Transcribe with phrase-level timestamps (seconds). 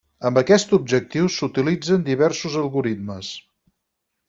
[0.27, 3.31] Amb aquest objectiu, s'utilitzen diversos algoritmes.